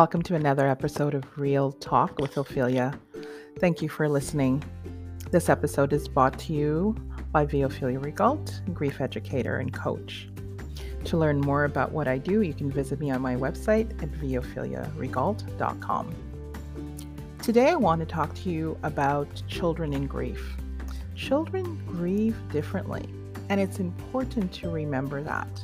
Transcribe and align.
Welcome 0.00 0.22
to 0.22 0.34
another 0.34 0.66
episode 0.66 1.12
of 1.12 1.38
Real 1.38 1.72
Talk 1.72 2.20
with 2.20 2.38
Ophelia. 2.38 2.98
Thank 3.58 3.82
you 3.82 3.90
for 3.90 4.08
listening. 4.08 4.64
This 5.30 5.50
episode 5.50 5.92
is 5.92 6.08
brought 6.08 6.38
to 6.38 6.54
you 6.54 6.96
by 7.32 7.42
Ophelia 7.42 8.00
Regalt, 8.00 8.62
grief 8.72 9.02
educator 9.02 9.58
and 9.58 9.74
coach. 9.74 10.30
To 11.04 11.18
learn 11.18 11.38
more 11.38 11.64
about 11.64 11.92
what 11.92 12.08
I 12.08 12.16
do, 12.16 12.40
you 12.40 12.54
can 12.54 12.72
visit 12.72 12.98
me 12.98 13.10
on 13.10 13.20
my 13.20 13.36
website 13.36 13.90
at 14.02 14.10
viophiliaregalt.com. 14.12 16.14
Today, 17.42 17.68
I 17.68 17.76
want 17.76 18.00
to 18.00 18.06
talk 18.06 18.32
to 18.36 18.48
you 18.48 18.78
about 18.82 19.42
children 19.48 19.92
in 19.92 20.06
grief. 20.06 20.56
Children 21.14 21.78
grieve 21.86 22.38
differently, 22.50 23.04
and 23.50 23.60
it's 23.60 23.80
important 23.80 24.50
to 24.54 24.70
remember 24.70 25.22
that. 25.22 25.62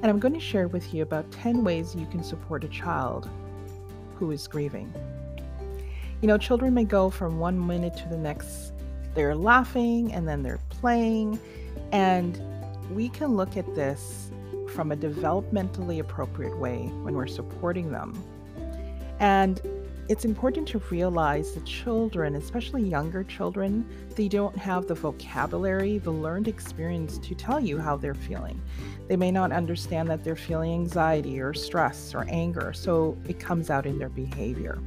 And 0.00 0.06
I'm 0.06 0.18
going 0.18 0.32
to 0.32 0.40
share 0.40 0.68
with 0.68 0.94
you 0.94 1.02
about 1.02 1.30
10 1.32 1.62
ways 1.62 1.94
you 1.94 2.06
can 2.06 2.24
support 2.24 2.64
a 2.64 2.68
child 2.68 3.28
who 4.22 4.30
is 4.30 4.46
grieving. 4.46 4.94
You 6.20 6.28
know, 6.28 6.38
children 6.38 6.74
may 6.74 6.84
go 6.84 7.10
from 7.10 7.40
one 7.40 7.66
minute 7.66 7.96
to 7.96 8.08
the 8.08 8.16
next, 8.16 8.72
they're 9.16 9.34
laughing 9.34 10.12
and 10.12 10.28
then 10.28 10.44
they're 10.44 10.60
playing. 10.68 11.40
And 11.90 12.40
we 12.92 13.08
can 13.08 13.36
look 13.36 13.56
at 13.56 13.66
this 13.74 14.30
from 14.68 14.92
a 14.92 14.96
developmentally 14.96 15.98
appropriate 15.98 16.56
way 16.56 16.84
when 17.02 17.14
we're 17.14 17.26
supporting 17.26 17.90
them. 17.90 18.14
And 19.18 19.60
it's 20.08 20.24
important 20.24 20.66
to 20.68 20.78
realize 20.90 21.52
that 21.52 21.64
children, 21.64 22.34
especially 22.34 22.82
younger 22.82 23.22
children, 23.24 23.86
they 24.16 24.28
don't 24.28 24.56
have 24.56 24.86
the 24.86 24.94
vocabulary, 24.94 25.98
the 25.98 26.10
learned 26.10 26.48
experience 26.48 27.18
to 27.18 27.34
tell 27.34 27.60
you 27.60 27.78
how 27.78 27.96
they're 27.96 28.14
feeling. 28.14 28.60
They 29.08 29.16
may 29.16 29.30
not 29.30 29.52
understand 29.52 30.08
that 30.10 30.24
they're 30.24 30.36
feeling 30.36 30.72
anxiety 30.72 31.40
or 31.40 31.54
stress 31.54 32.14
or 32.14 32.26
anger, 32.28 32.72
so 32.72 33.16
it 33.28 33.38
comes 33.38 33.70
out 33.70 33.86
in 33.86 33.98
their 33.98 34.08
behavior. 34.08 34.78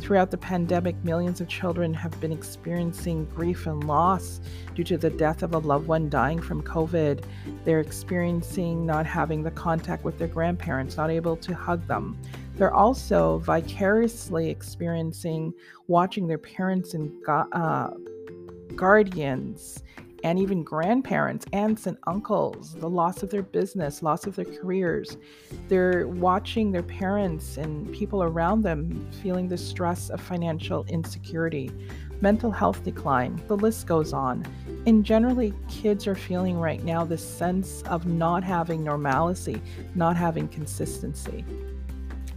Throughout 0.00 0.32
the 0.32 0.38
pandemic, 0.38 0.96
millions 1.04 1.40
of 1.40 1.46
children 1.46 1.94
have 1.94 2.20
been 2.20 2.32
experiencing 2.32 3.24
grief 3.26 3.68
and 3.68 3.84
loss 3.84 4.40
due 4.74 4.82
to 4.82 4.98
the 4.98 5.10
death 5.10 5.44
of 5.44 5.54
a 5.54 5.58
loved 5.58 5.86
one 5.86 6.10
dying 6.10 6.40
from 6.40 6.60
COVID. 6.60 7.22
They're 7.64 7.78
experiencing 7.78 8.84
not 8.84 9.06
having 9.06 9.44
the 9.44 9.52
contact 9.52 10.02
with 10.02 10.18
their 10.18 10.26
grandparents, 10.26 10.96
not 10.96 11.10
able 11.10 11.36
to 11.36 11.54
hug 11.54 11.86
them. 11.86 12.18
They're 12.56 12.74
also 12.74 13.38
vicariously 13.38 14.50
experiencing 14.50 15.54
watching 15.88 16.26
their 16.26 16.38
parents 16.38 16.94
and 16.94 17.12
uh, 17.28 17.90
guardians 18.76 19.82
and 20.24 20.38
even 20.38 20.62
grandparents, 20.62 21.46
aunts 21.52 21.86
and 21.86 21.96
uncles, 22.06 22.74
the 22.74 22.88
loss 22.88 23.22
of 23.22 23.30
their 23.30 23.42
business, 23.42 24.02
loss 24.02 24.26
of 24.26 24.36
their 24.36 24.44
careers. 24.44 25.16
They're 25.68 26.06
watching 26.06 26.70
their 26.70 26.82
parents 26.82 27.56
and 27.56 27.92
people 27.92 28.22
around 28.22 28.62
them 28.62 29.10
feeling 29.22 29.48
the 29.48 29.58
stress 29.58 30.10
of 30.10 30.20
financial 30.20 30.84
insecurity, 30.84 31.70
mental 32.20 32.52
health 32.52 32.84
decline. 32.84 33.42
The 33.48 33.56
list 33.56 33.86
goes 33.86 34.12
on. 34.12 34.46
And 34.86 35.04
generally, 35.04 35.54
kids 35.68 36.06
are 36.06 36.14
feeling 36.14 36.58
right 36.58 36.82
now 36.84 37.04
this 37.04 37.26
sense 37.26 37.82
of 37.82 38.06
not 38.06 38.44
having 38.44 38.84
normalcy, 38.84 39.60
not 39.94 40.16
having 40.16 40.48
consistency. 40.48 41.44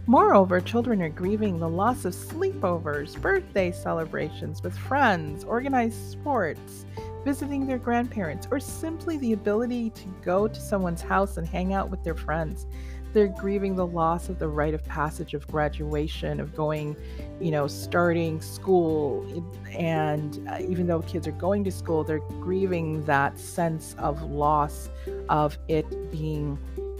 Moreover, 0.08 0.60
children 0.60 1.02
are 1.02 1.08
grieving 1.08 1.58
the 1.58 1.68
loss 1.68 2.04
of 2.04 2.14
sleepovers, 2.14 3.20
birthday 3.20 3.72
celebrations 3.72 4.62
with 4.62 4.78
friends, 4.78 5.42
organized 5.42 6.12
sports, 6.12 6.86
visiting 7.24 7.66
their 7.66 7.78
grandparents, 7.78 8.46
or 8.52 8.60
simply 8.60 9.18
the 9.18 9.32
ability 9.32 9.90
to 9.90 10.04
go 10.24 10.46
to 10.46 10.60
someone's 10.60 11.02
house 11.02 11.38
and 11.38 11.48
hang 11.48 11.74
out 11.74 11.90
with 11.90 12.04
their 12.04 12.14
friends. 12.14 12.68
They're 13.14 13.26
grieving 13.26 13.74
the 13.74 13.86
loss 13.86 14.28
of 14.28 14.38
the 14.38 14.46
rite 14.46 14.74
of 14.74 14.84
passage 14.84 15.34
of 15.34 15.44
graduation, 15.48 16.38
of 16.38 16.54
going, 16.54 16.96
you 17.40 17.50
know, 17.50 17.66
starting 17.66 18.40
school. 18.40 19.44
And 19.72 20.48
uh, 20.48 20.58
even 20.60 20.86
though 20.86 21.00
kids 21.00 21.26
are 21.26 21.32
going 21.32 21.64
to 21.64 21.72
school, 21.72 22.04
they're 22.04 22.20
grieving 22.40 23.04
that 23.06 23.40
sense 23.40 23.96
of 23.98 24.22
loss 24.22 24.88
of 25.28 25.58
it 25.66 26.12
being 26.12 26.58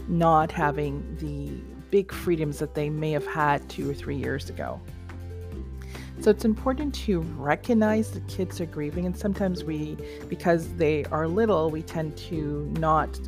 not 0.09 0.51
having 0.51 1.15
the 1.21 1.76
big 1.89 2.11
freedoms 2.11 2.59
that 2.59 2.73
they 2.73 2.89
may 2.89 3.11
have 3.11 3.25
had 3.25 3.67
two 3.69 3.89
or 3.89 3.93
three 3.93 4.15
years 4.15 4.49
ago. 4.49 4.79
So 6.19 6.31
it's 6.31 6.45
important 6.45 6.95
to 6.95 7.21
recognize 7.21 8.11
that 8.11 8.27
kids 8.27 8.59
are 8.59 8.65
grieving, 8.65 9.05
and 9.05 9.15
sometimes 9.15 9.63
we, 9.63 9.97
because 10.27 10.73
they 10.73 11.05
are 11.05 11.27
little, 11.27 11.69
we 11.69 11.83
tend 11.83 12.17
to 12.17 12.71
not 12.79 13.19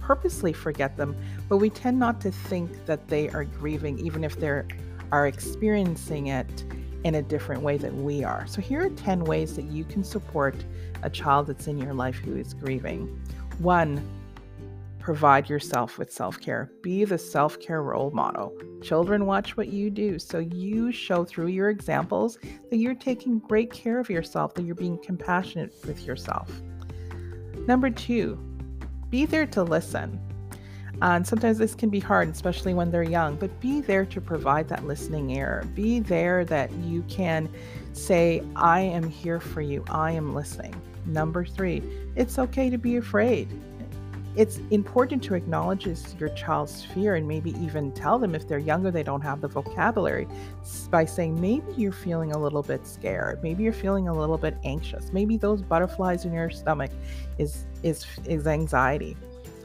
purposely 0.00 0.52
forget 0.52 0.96
them, 0.96 1.16
but 1.48 1.56
we 1.56 1.68
tend 1.68 1.98
not 1.98 2.20
to 2.20 2.30
think 2.30 2.86
that 2.86 3.08
they 3.08 3.28
are 3.30 3.44
grieving, 3.44 3.98
even 3.98 4.22
if 4.22 4.38
they 4.38 4.62
are 5.10 5.26
experiencing 5.26 6.28
it 6.28 6.64
in 7.02 7.16
a 7.16 7.22
different 7.22 7.62
way 7.62 7.76
than 7.76 8.04
we 8.04 8.22
are. 8.22 8.46
So 8.46 8.60
here 8.60 8.86
are 8.86 8.90
10 8.90 9.24
ways 9.24 9.56
that 9.56 9.64
you 9.64 9.84
can 9.84 10.04
support 10.04 10.54
a 11.02 11.10
child 11.10 11.48
that's 11.48 11.66
in 11.66 11.78
your 11.78 11.94
life 11.94 12.16
who 12.16 12.36
is 12.36 12.54
grieving. 12.54 13.20
One, 13.58 14.00
Provide 15.06 15.48
yourself 15.48 15.98
with 15.98 16.10
self 16.10 16.40
care. 16.40 16.72
Be 16.82 17.04
the 17.04 17.16
self 17.16 17.60
care 17.60 17.80
role 17.80 18.10
model. 18.10 18.52
Children 18.82 19.24
watch 19.24 19.56
what 19.56 19.68
you 19.68 19.88
do, 19.88 20.18
so 20.18 20.40
you 20.40 20.90
show 20.90 21.24
through 21.24 21.46
your 21.46 21.70
examples 21.70 22.40
that 22.70 22.78
you're 22.78 22.92
taking 22.92 23.38
great 23.38 23.72
care 23.72 24.00
of 24.00 24.10
yourself, 24.10 24.52
that 24.54 24.64
you're 24.64 24.74
being 24.74 24.98
compassionate 24.98 25.72
with 25.86 26.04
yourself. 26.04 26.50
Number 27.68 27.88
two, 27.88 28.36
be 29.08 29.26
there 29.26 29.46
to 29.46 29.62
listen. 29.62 30.18
Uh, 31.00 31.14
and 31.14 31.24
sometimes 31.24 31.58
this 31.58 31.76
can 31.76 31.88
be 31.88 32.00
hard, 32.00 32.28
especially 32.28 32.74
when 32.74 32.90
they're 32.90 33.04
young, 33.04 33.36
but 33.36 33.60
be 33.60 33.80
there 33.80 34.06
to 34.06 34.20
provide 34.20 34.68
that 34.70 34.88
listening 34.88 35.30
ear. 35.30 35.64
Be 35.76 36.00
there 36.00 36.44
that 36.46 36.72
you 36.78 37.02
can 37.02 37.48
say, 37.92 38.42
I 38.56 38.80
am 38.80 39.08
here 39.08 39.38
for 39.38 39.60
you, 39.60 39.84
I 39.88 40.10
am 40.10 40.34
listening. 40.34 40.74
Number 41.06 41.44
three, 41.44 41.80
it's 42.16 42.40
okay 42.40 42.70
to 42.70 42.76
be 42.76 42.96
afraid 42.96 43.48
it's 44.36 44.60
important 44.70 45.22
to 45.24 45.34
acknowledge 45.34 45.86
your 46.18 46.28
child's 46.30 46.84
fear 46.84 47.14
and 47.14 47.26
maybe 47.26 47.52
even 47.52 47.90
tell 47.92 48.18
them 48.18 48.34
if 48.34 48.46
they're 48.46 48.58
younger 48.58 48.90
they 48.90 49.02
don't 49.02 49.22
have 49.22 49.40
the 49.40 49.48
vocabulary 49.48 50.28
by 50.90 51.06
saying 51.06 51.40
maybe 51.40 51.72
you're 51.76 51.90
feeling 51.90 52.32
a 52.32 52.38
little 52.38 52.62
bit 52.62 52.86
scared. 52.86 53.42
Maybe 53.42 53.64
you're 53.64 53.72
feeling 53.72 54.08
a 54.08 54.14
little 54.14 54.36
bit 54.36 54.56
anxious. 54.62 55.10
Maybe 55.12 55.38
those 55.38 55.62
butterflies 55.62 56.26
in 56.26 56.32
your 56.34 56.50
stomach 56.50 56.90
is 57.38 57.64
is 57.82 58.04
is 58.26 58.46
anxiety. 58.46 59.16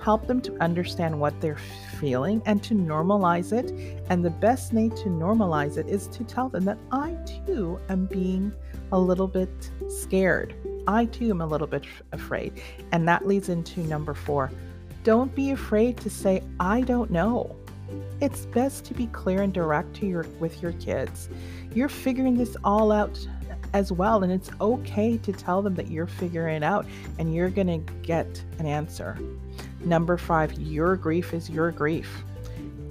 Help 0.01 0.25
them 0.25 0.41
to 0.41 0.55
understand 0.63 1.19
what 1.19 1.39
they're 1.41 1.59
feeling 1.99 2.41
and 2.45 2.63
to 2.63 2.73
normalize 2.73 3.51
it. 3.51 3.71
And 4.09 4.23
the 4.25 4.31
best 4.31 4.73
way 4.73 4.89
to 4.89 5.09
normalize 5.09 5.77
it 5.77 5.87
is 5.87 6.07
to 6.07 6.23
tell 6.23 6.49
them 6.49 6.65
that 6.65 6.77
i 6.91 7.15
too 7.45 7.77
am 7.89 8.05
being 8.05 8.51
a 8.93 8.99
little 8.99 9.27
bit 9.27 9.49
scared 9.89 10.55
I 10.87 11.05
too 11.05 11.29
am 11.29 11.41
a 11.41 11.45
little 11.45 11.67
bit 11.67 11.85
afraid. 12.11 12.61
And 12.91 13.07
that 13.07 13.27
leads 13.27 13.49
into 13.49 13.81
number 13.81 14.13
four 14.13 14.51
don't 15.03 15.33
be 15.33 15.49
afraid 15.49 15.97
to 15.97 16.11
say, 16.11 16.43
I 16.59 16.81
don't 16.81 17.09
know. 17.09 17.55
It's 18.19 18.45
best 18.45 18.85
to 18.85 18.93
be 18.93 19.07
clear 19.07 19.41
and 19.41 19.51
direct 19.51 19.95
to 19.95 20.05
your 20.05 20.27
with 20.39 20.61
your 20.61 20.73
kids. 20.73 21.27
You're 21.73 21.89
figuring 21.89 22.37
this 22.37 22.55
all 22.63 22.91
out 22.91 23.17
as 23.73 23.91
well 23.91 24.23
and 24.23 24.31
it's 24.31 24.51
okay 24.59 25.17
to 25.17 25.31
tell 25.31 25.61
them 25.61 25.75
that 25.75 25.89
you're 25.89 26.07
figuring 26.07 26.57
it 26.57 26.63
out 26.63 26.85
and 27.17 27.33
you're 27.33 27.49
going 27.49 27.67
to 27.67 27.93
get 28.01 28.43
an 28.59 28.65
answer. 28.65 29.17
Number 29.83 30.17
5, 30.17 30.53
your 30.59 30.95
grief 30.95 31.33
is 31.33 31.49
your 31.49 31.71
grief. 31.71 32.23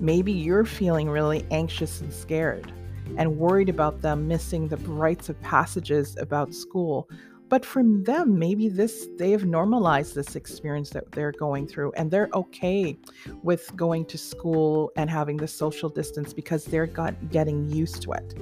Maybe 0.01 0.33
you're 0.33 0.65
feeling 0.65 1.09
really 1.09 1.47
anxious 1.51 2.01
and 2.01 2.13
scared 2.13 2.73
and 3.17 3.39
worried 3.39 3.69
about 3.69 4.03
them 4.03 4.27
missing 4.27 4.69
the 4.69 4.77
rites 4.79 5.29
of 5.29 5.41
passages 5.43 6.17
about 6.17 6.55
school 6.55 7.09
but 7.51 7.67
for 7.67 7.83
them 7.85 8.39
maybe 8.39 8.69
this 8.69 9.09
they 9.19 9.33
have 9.33 9.45
normalized 9.45 10.15
this 10.15 10.37
experience 10.37 10.89
that 10.91 11.11
they're 11.13 11.33
going 11.33 11.67
through 11.67 11.93
and 11.93 12.11
they're 12.11 12.31
okay 12.33 12.97
with 13.43 13.75
going 13.77 14.07
to 14.07 14.17
school 14.17 14.91
and 14.97 15.11
having 15.11 15.37
the 15.37 15.49
social 15.49 15.91
distance 15.91 16.33
because 16.33 16.65
they're 16.65 16.87
got, 16.87 17.15
getting 17.31 17.69
used 17.69 18.01
to 18.01 18.13
it. 18.13 18.39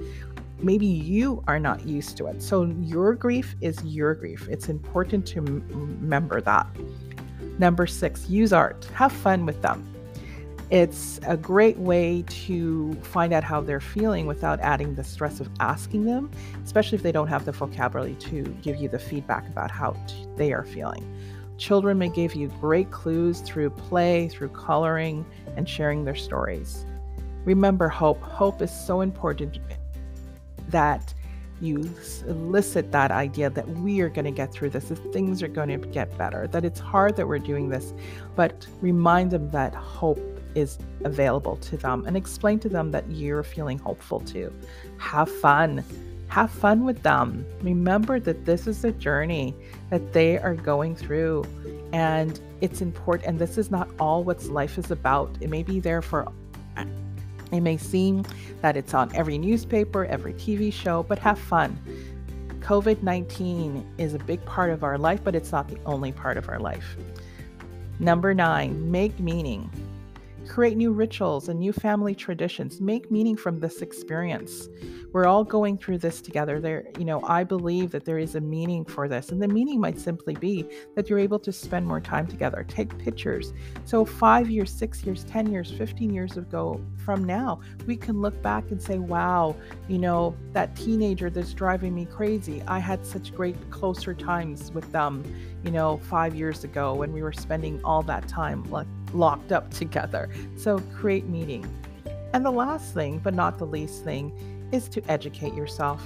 Maybe 0.61 0.87
you 0.87 1.43
are 1.47 1.59
not 1.59 1.87
used 1.87 2.17
to 2.19 2.27
it. 2.27 2.43
So 2.43 2.65
your 2.81 3.15
grief 3.15 3.57
is 3.61 3.83
your 3.85 4.15
grief. 4.15 4.47
It's 4.51 4.69
important 4.69 5.27
to 5.29 5.39
m- 5.39 5.65
remember 5.69 6.41
that. 6.43 6.67
Number 7.59 7.87
six 7.87 8.29
use 8.29 8.53
art. 8.53 8.85
Have 8.95 9.13
fun 9.13 9.47
with 9.47 9.63
them 9.63 9.98
it's 10.71 11.19
a 11.27 11.37
great 11.37 11.79
way 11.79 12.25
to 12.29 12.93
find 13.03 13.33
out 13.33 13.43
how 13.43 13.61
they're 13.61 13.81
feeling 13.81 14.27
without 14.27 14.61
adding 14.61 14.95
the 14.95 15.05
stress 15.05 15.41
of 15.41 15.49
asking 15.61 16.05
them, 16.05 16.31
especially 16.63 16.97
if 16.97 17.03
they 17.03 17.13
don't 17.13 17.29
have 17.29 17.47
the 17.47 17.53
vocabulary 17.53 18.15
to 18.17 18.43
give 18.63 18.77
you 18.77 18.89
the 18.89 18.99
feedback 18.99 19.49
about 19.49 19.71
how 19.71 19.97
they 20.37 20.53
are 20.53 20.65
feeling. 20.65 21.05
Children 21.57 21.99
may 21.99 22.11
give 22.11 22.35
you 22.35 22.49
great 22.61 22.91
clues 22.91 23.41
through 23.41 23.71
play, 23.71 24.29
through 24.29 24.51
coloring, 24.51 25.25
and 25.57 25.69
sharing 25.69 26.05
their 26.05 26.15
stories. 26.15 26.85
Remember 27.45 27.89
hope. 27.89 28.21
Hope 28.21 28.61
is 28.61 28.71
so 28.71 29.01
important 29.01 29.59
that 30.69 31.15
you 31.61 31.91
elicit 32.27 32.93
that 32.93 33.11
idea 33.11 33.51
that 33.51 33.69
we 33.69 34.01
are 34.01 34.09
going 34.09 34.25
to 34.25 34.31
get 34.31 34.53
through 34.53 34.71
this, 34.71 34.85
that 34.85 35.13
things 35.13 35.43
are 35.43 35.49
going 35.49 35.69
to 35.69 35.89
get 35.89 36.17
better, 36.17 36.47
that 36.49 36.65
it's 36.65 36.81
hard 36.81 37.17
that 37.17 37.27
we're 37.27 37.39
doing 37.39 37.69
this, 37.69 37.93
but 38.37 38.67
remind 38.81 39.31
them 39.31 39.51
that 39.51 39.75
hope 39.75 40.21
is 40.55 40.79
available 41.05 41.57
to 41.57 41.77
them 41.77 42.05
and 42.07 42.17
explain 42.17 42.59
to 42.61 42.69
them 42.69 42.91
that 42.91 43.09
you're 43.11 43.43
feeling 43.43 43.79
hopeful 43.79 44.21
too. 44.21 44.53
Have 44.99 45.31
fun. 45.31 45.85
Have 46.29 46.51
fun 46.51 46.85
with 46.85 47.03
them. 47.03 47.47
Remember 47.63 48.21
that 48.21 48.45
this 48.45 48.67
is 48.67 48.85
a 48.85 48.93
journey 48.93 49.55
that 49.91 50.13
they 50.13 50.39
are 50.39 50.55
going 50.55 50.95
through 50.95 51.45
and 51.93 52.39
it's 52.61 52.81
important 52.83 53.29
and 53.29 53.39
this 53.39 53.57
is 53.57 53.71
not 53.71 53.89
all 53.99 54.25
what 54.25 54.45
life 54.45 54.79
is 54.79 54.91
about. 54.91 55.31
It 55.41 55.49
may 55.49 55.63
be 55.63 55.81
there 55.81 56.03
for 56.03 56.31
it 57.53 57.61
may 57.61 57.77
seem 57.77 58.25
that 58.61 58.77
it's 58.77 58.95
on 58.95 59.15
every 59.15 59.39
newspaper, 59.39 60.05
every 60.05 60.35
TV 60.35 60.73
show, 60.73 61.03
but 61.03 61.19
have 61.19 61.39
fun. 61.39 61.79
COVID 62.61 63.03
19 63.03 63.87
is 63.99 64.15
a 64.15 64.19
big 64.19 64.45
part 64.45 64.71
of 64.71 64.85
our 64.85 64.99
life, 64.99 65.21
but 65.25 65.35
it's 65.35 65.53
not 65.53 65.69
the 65.69 65.79
only 65.87 66.13
part 66.13 66.37
of 66.37 66.49
our 66.49 66.59
life. 66.59 66.97
Number 67.99 68.35
nine, 68.35 68.91
make 68.91 69.19
meaning. 69.19 69.71
Create 70.47 70.77
new 70.77 70.93
rituals 70.93 71.49
and 71.49 71.59
new 71.59 71.73
family 71.73 72.15
traditions. 72.15 72.81
Make 72.81 73.11
meaning 73.11 73.37
from 73.37 73.59
this 73.59 73.83
experience. 73.83 74.69
We're 75.13 75.27
all 75.27 75.43
going 75.43 75.79
through 75.79 75.99
this 75.99 76.21
together. 76.21 76.61
There, 76.61 76.85
you 76.99 77.05
know, 77.05 77.23
I 77.25 77.43
believe 77.43 77.91
that 77.93 78.05
there 78.05 78.19
is 78.19 78.35
a 78.35 78.41
meaning 78.41 78.85
for 78.85 79.09
this. 79.09 79.31
And 79.31 79.41
the 79.41 79.49
meaning 79.49 79.81
might 79.81 79.99
simply 79.99 80.35
be 80.35 80.69
that 80.97 81.09
you're 81.09 81.19
able 81.19 81.39
to 81.41 81.53
spend 81.53 81.87
more 81.87 82.01
time 82.01 82.27
together, 82.27 82.65
take 82.69 82.97
pictures. 82.99 83.55
So, 83.85 84.05
five 84.05 84.51
years, 84.51 84.71
six 84.71 85.03
years, 85.05 85.25
10 85.25 85.51
years, 85.51 85.71
15 85.71 86.13
years 86.13 86.37
ago 86.37 86.81
from 86.97 87.25
now, 87.25 87.61
we 87.87 87.97
can 87.97 88.21
look 88.21 88.41
back 88.43 88.71
and 88.71 88.81
say, 88.81 88.99
wow, 88.99 89.57
you 89.89 89.99
know, 89.99 90.37
that 90.53 90.77
teenager 90.77 91.31
that's 91.31 91.55
driving 91.55 91.95
me 91.95 92.05
crazy, 92.05 92.63
I 92.67 92.79
had 92.79 93.07
such 93.07 93.35
great 93.35 93.57
closer 93.71 94.13
times 94.13 94.73
with 94.73 94.91
them, 94.93 95.25
you 95.65 95.71
know, 95.71 95.99
five 96.05 96.35
years 96.35 96.65
ago 96.65 96.95
when 96.95 97.13
we 97.13 97.23
were 97.23 97.33
spending 97.33 97.81
all 97.83 98.03
that 98.03 98.29
time 98.29 98.63
like 98.71 98.87
locked 99.13 99.53
up 99.53 99.71
together. 99.71 100.31
So, 100.57 100.79
create 100.95 101.27
meaning. 101.27 101.67
And 102.33 102.45
the 102.45 102.51
last 102.51 102.95
thing, 102.95 103.19
but 103.19 103.35
not 103.35 103.59
the 103.59 103.67
least 103.67 104.05
thing, 104.05 104.33
is 104.73 104.89
to 104.91 105.03
educate 105.11 105.55
yourself. 105.55 106.03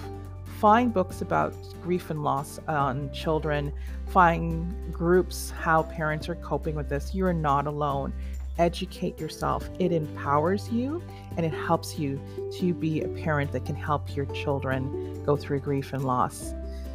Find 0.59 0.95
books 0.95 1.23
about 1.23 1.55
grief 1.83 2.11
and 2.11 2.23
loss 2.23 2.61
on 2.69 3.13
children. 3.13 3.73
Find 4.09 4.93
groups 4.93 5.51
how 5.51 5.83
parents 5.83 6.29
are 6.29 6.37
coping 6.37 6.77
with 6.77 6.89
this. 6.89 7.15
You 7.15 7.27
are 7.27 7.33
not 7.33 7.67
alone. 7.67 8.13
Educate 8.59 9.19
yourself. 9.19 9.69
It 9.81 9.91
empowers 9.91 10.71
you 10.71 11.03
and 11.37 11.45
it 11.45 11.53
helps 11.53 11.99
you 11.99 12.21
to 12.59 12.75
be 12.75 13.01
a 13.01 13.09
parent 13.09 13.51
that 13.53 13.65
can 13.65 13.75
help 13.75 14.15
your 14.15 14.27
children 14.27 15.25
go 15.25 15.37
through 15.37 15.61
grief 15.61 15.93
and 15.95 16.05
loss. 16.05 16.55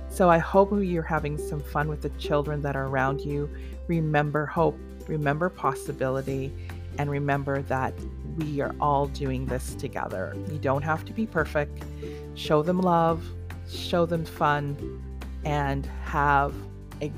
So 0.10 0.30
I 0.30 0.38
hope 0.38 0.70
you're 0.72 1.04
having 1.04 1.38
some 1.38 1.60
fun 1.60 1.90
with 1.90 2.02
the 2.02 2.10
children 2.12 2.62
that 2.62 2.76
are 2.76 2.86
around 2.86 3.22
you. 3.22 3.50
Remember 3.88 4.46
hope, 4.46 4.80
remember 5.08 5.50
possibility, 5.50 6.52
and 6.98 7.10
remember 7.10 7.62
that 7.64 7.94
we 8.38 8.62
are 8.62 8.76
all 8.80 9.08
doing 9.08 9.46
this 9.46 9.76
together. 9.76 10.36
You 10.52 10.58
don't 10.58 10.84
have 10.84 11.06
to 11.06 11.14
be 11.14 11.26
perfect. 11.26 11.84
Show 12.36 12.62
them 12.62 12.80
love, 12.80 13.24
show 13.70 14.06
them 14.06 14.26
fun, 14.26 15.04
and 15.44 15.86
have 16.04 16.54
a 17.02 17.12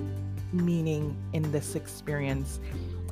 meaning 0.52 1.16
in 1.34 1.52
this 1.52 1.76
experience 1.76 2.60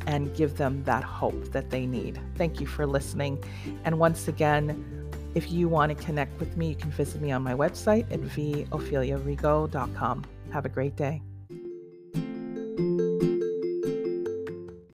and 0.06 0.34
give 0.36 0.58
them 0.58 0.84
that 0.86 1.04
hope 1.04 1.52
that 1.52 1.70
they 1.70 1.86
need. 1.86 2.20
Thank 2.36 2.60
you 2.60 2.68
for 2.68 2.86
listening. 2.86 3.44
And 3.84 4.00
once 4.00 4.28
again, 4.28 5.12
if 5.36 5.52
you 5.52 5.68
want 5.68 5.96
to 5.96 6.04
connect 6.04 6.40
with 6.40 6.56
me, 6.58 6.70
you 6.70 6.76
can 6.76 6.92
visit 6.92 7.22
me 7.22 7.32
on 7.32 7.44
my 7.44 7.54
website 7.54 8.12
at 8.12 8.22
vopheliarigo.com. 8.22 10.24
Have 10.52 10.66
a 10.66 10.70
great 10.70 10.96
day. 10.96 11.22